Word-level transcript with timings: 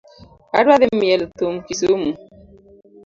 Adwa 0.57 0.75
dhii 0.79 0.99
mielo 1.01 1.25
thum 1.37 1.55
kisumu. 1.65 2.11